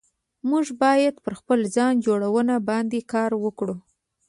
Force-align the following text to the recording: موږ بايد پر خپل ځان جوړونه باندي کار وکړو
موږ 0.49 0.65
بايد 0.81 1.15
پر 1.25 1.33
خپل 1.39 1.59
ځان 1.75 1.93
جوړونه 2.05 2.55
باندي 2.69 3.01
کار 3.13 3.31
وکړو 3.43 3.75